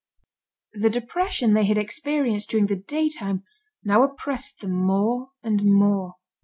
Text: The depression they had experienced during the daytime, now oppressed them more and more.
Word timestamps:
The 0.73 0.89
depression 0.89 1.53
they 1.53 1.65
had 1.65 1.77
experienced 1.77 2.49
during 2.49 2.65
the 2.65 2.75
daytime, 2.75 3.43
now 3.83 4.01
oppressed 4.01 4.59
them 4.61 4.71
more 4.71 5.29
and 5.43 5.61
more. 5.63 6.15